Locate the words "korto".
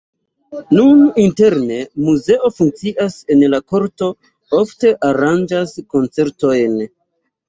3.73-4.07